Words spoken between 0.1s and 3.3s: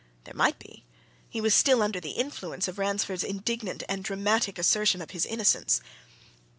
There might be he was still under the influence of Ransford's